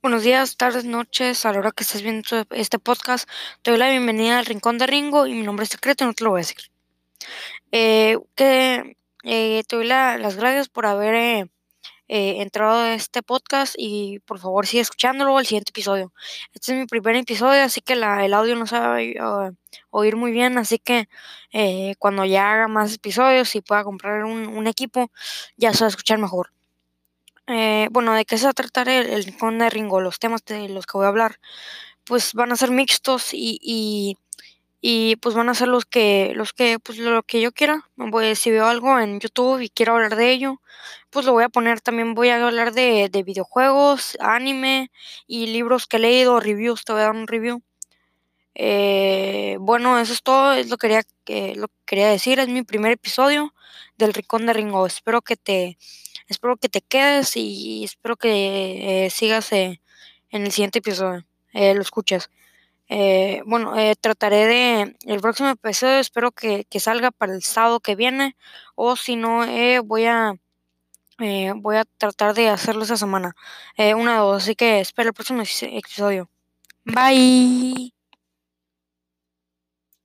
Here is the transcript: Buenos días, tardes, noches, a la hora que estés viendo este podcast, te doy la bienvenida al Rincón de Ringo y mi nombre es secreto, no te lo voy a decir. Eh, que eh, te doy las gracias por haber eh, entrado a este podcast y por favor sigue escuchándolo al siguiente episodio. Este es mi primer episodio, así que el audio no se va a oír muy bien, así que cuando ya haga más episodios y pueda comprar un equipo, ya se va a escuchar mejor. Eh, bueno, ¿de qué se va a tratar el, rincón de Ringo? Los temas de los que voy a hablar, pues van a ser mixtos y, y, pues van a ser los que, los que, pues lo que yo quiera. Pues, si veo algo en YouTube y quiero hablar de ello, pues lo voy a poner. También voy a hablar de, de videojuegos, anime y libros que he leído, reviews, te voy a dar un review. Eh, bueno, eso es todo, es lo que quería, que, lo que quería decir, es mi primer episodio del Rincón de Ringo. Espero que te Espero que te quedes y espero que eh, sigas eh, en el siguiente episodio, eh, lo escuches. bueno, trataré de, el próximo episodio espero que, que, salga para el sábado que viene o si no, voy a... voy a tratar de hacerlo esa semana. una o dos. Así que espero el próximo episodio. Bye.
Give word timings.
Buenos 0.00 0.22
días, 0.22 0.56
tardes, 0.56 0.84
noches, 0.84 1.44
a 1.44 1.52
la 1.52 1.58
hora 1.58 1.72
que 1.72 1.82
estés 1.82 2.02
viendo 2.02 2.22
este 2.50 2.78
podcast, 2.78 3.28
te 3.62 3.72
doy 3.72 3.80
la 3.80 3.90
bienvenida 3.90 4.38
al 4.38 4.46
Rincón 4.46 4.78
de 4.78 4.86
Ringo 4.86 5.26
y 5.26 5.34
mi 5.34 5.42
nombre 5.42 5.64
es 5.64 5.70
secreto, 5.70 6.04
no 6.04 6.14
te 6.14 6.22
lo 6.22 6.30
voy 6.30 6.38
a 6.38 6.42
decir. 6.42 6.70
Eh, 7.72 8.16
que 8.36 8.96
eh, 9.24 9.64
te 9.66 9.76
doy 9.76 9.86
las 9.86 10.36
gracias 10.36 10.68
por 10.68 10.86
haber 10.86 11.16
eh, 11.16 11.48
entrado 12.06 12.78
a 12.78 12.94
este 12.94 13.24
podcast 13.24 13.74
y 13.76 14.20
por 14.20 14.38
favor 14.38 14.68
sigue 14.68 14.82
escuchándolo 14.82 15.36
al 15.36 15.46
siguiente 15.46 15.70
episodio. 15.70 16.12
Este 16.54 16.74
es 16.74 16.78
mi 16.78 16.86
primer 16.86 17.16
episodio, 17.16 17.64
así 17.64 17.80
que 17.80 17.94
el 17.94 18.04
audio 18.04 18.54
no 18.54 18.68
se 18.68 18.78
va 18.78 18.98
a 18.98 19.52
oír 19.90 20.14
muy 20.14 20.30
bien, 20.30 20.58
así 20.58 20.78
que 20.78 21.08
cuando 21.98 22.24
ya 22.24 22.52
haga 22.52 22.68
más 22.68 22.94
episodios 22.94 23.52
y 23.56 23.62
pueda 23.62 23.82
comprar 23.82 24.24
un 24.24 24.66
equipo, 24.68 25.10
ya 25.56 25.72
se 25.72 25.80
va 25.80 25.86
a 25.86 25.90
escuchar 25.90 26.18
mejor. 26.18 26.52
Eh, 27.48 27.88
bueno, 27.90 28.12
¿de 28.14 28.26
qué 28.26 28.36
se 28.36 28.44
va 28.44 28.50
a 28.50 28.52
tratar 28.52 28.88
el, 28.90 29.24
rincón 29.24 29.58
de 29.58 29.70
Ringo? 29.70 30.00
Los 30.02 30.18
temas 30.18 30.44
de 30.44 30.68
los 30.68 30.86
que 30.86 30.98
voy 30.98 31.06
a 31.06 31.08
hablar, 31.08 31.40
pues 32.04 32.34
van 32.34 32.52
a 32.52 32.56
ser 32.56 32.70
mixtos 32.70 33.30
y, 33.32 34.16
y, 34.80 35.16
pues 35.16 35.34
van 35.34 35.48
a 35.48 35.54
ser 35.54 35.68
los 35.68 35.86
que, 35.86 36.32
los 36.34 36.52
que, 36.52 36.78
pues 36.78 36.98
lo 36.98 37.22
que 37.22 37.40
yo 37.40 37.52
quiera. 37.52 37.88
Pues, 38.10 38.38
si 38.38 38.50
veo 38.50 38.66
algo 38.66 38.98
en 39.00 39.20
YouTube 39.20 39.60
y 39.62 39.70
quiero 39.70 39.94
hablar 39.94 40.16
de 40.16 40.30
ello, 40.30 40.60
pues 41.10 41.26
lo 41.26 41.32
voy 41.32 41.44
a 41.44 41.48
poner. 41.48 41.80
También 41.80 42.14
voy 42.14 42.28
a 42.30 42.44
hablar 42.46 42.72
de, 42.72 43.08
de 43.10 43.22
videojuegos, 43.22 44.18
anime 44.20 44.90
y 45.26 45.46
libros 45.48 45.86
que 45.86 45.96
he 45.98 46.00
leído, 46.00 46.40
reviews, 46.40 46.84
te 46.84 46.92
voy 46.92 47.02
a 47.02 47.04
dar 47.06 47.16
un 47.16 47.26
review. 47.28 47.62
Eh, 48.54 49.56
bueno, 49.60 49.98
eso 50.00 50.12
es 50.12 50.22
todo, 50.22 50.52
es 50.54 50.68
lo 50.68 50.76
que 50.78 50.88
quería, 50.88 51.02
que, 51.24 51.54
lo 51.54 51.68
que 51.68 51.74
quería 51.86 52.08
decir, 52.08 52.40
es 52.40 52.48
mi 52.48 52.62
primer 52.64 52.92
episodio 52.92 53.54
del 53.96 54.14
Rincón 54.14 54.46
de 54.46 54.52
Ringo. 54.52 54.86
Espero 54.86 55.22
que 55.22 55.36
te 55.36 55.78
Espero 56.28 56.56
que 56.56 56.68
te 56.68 56.82
quedes 56.82 57.36
y 57.36 57.84
espero 57.84 58.16
que 58.16 59.06
eh, 59.06 59.10
sigas 59.10 59.50
eh, 59.52 59.80
en 60.30 60.44
el 60.44 60.52
siguiente 60.52 60.80
episodio, 60.80 61.24
eh, 61.54 61.74
lo 61.74 61.80
escuches. 61.80 62.30
bueno, 63.46 63.74
trataré 64.00 64.46
de, 64.46 64.96
el 65.06 65.20
próximo 65.20 65.50
episodio 65.50 65.98
espero 65.98 66.32
que, 66.32 66.64
que, 66.64 66.80
salga 66.80 67.10
para 67.10 67.34
el 67.34 67.42
sábado 67.42 67.80
que 67.80 67.96
viene 67.96 68.36
o 68.74 68.96
si 68.96 69.16
no, 69.16 69.46
voy 69.84 70.06
a... 70.06 70.34
voy 71.56 71.76
a 71.76 71.84
tratar 71.98 72.34
de 72.34 72.48
hacerlo 72.48 72.84
esa 72.84 72.96
semana. 72.96 73.34
una 73.96 74.24
o 74.24 74.32
dos. 74.32 74.44
Así 74.44 74.54
que 74.54 74.80
espero 74.80 75.08
el 75.10 75.14
próximo 75.14 75.42
episodio. 75.42 76.30
Bye. 76.84 77.97